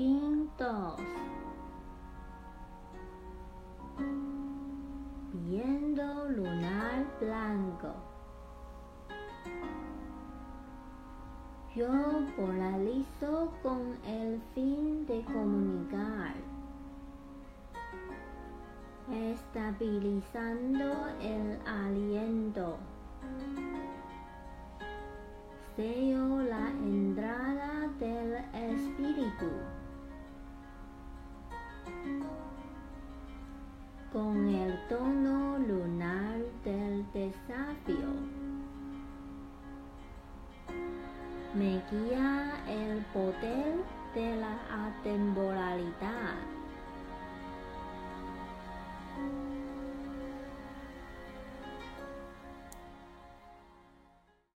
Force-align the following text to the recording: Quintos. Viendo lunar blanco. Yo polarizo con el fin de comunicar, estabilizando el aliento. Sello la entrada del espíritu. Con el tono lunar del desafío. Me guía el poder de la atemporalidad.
Quintos. 0.00 0.96
Viendo 5.34 6.24
lunar 6.30 7.04
blanco. 7.20 7.92
Yo 11.76 11.86
polarizo 12.34 13.52
con 13.62 13.98
el 14.06 14.40
fin 14.54 15.04
de 15.04 15.22
comunicar, 15.24 16.32
estabilizando 19.12 20.94
el 21.20 21.58
aliento. 21.66 22.78
Sello 25.76 26.40
la 26.40 26.70
entrada 26.70 27.86
del 27.98 28.36
espíritu. 28.54 29.50
Con 34.12 34.48
el 34.48 34.76
tono 34.88 35.56
lunar 35.58 36.40
del 36.64 37.06
desafío. 37.12 38.10
Me 41.54 41.80
guía 41.92 42.60
el 42.66 43.04
poder 43.12 43.76
de 44.16 44.36
la 44.36 44.58
atemporalidad. 44.88 46.59